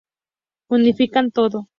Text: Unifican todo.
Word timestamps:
Unifican 0.73 1.29
todo. 1.29 1.67